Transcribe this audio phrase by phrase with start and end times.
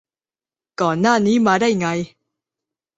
[0.81, 1.87] ก่อนหน้านี้มาได้ไง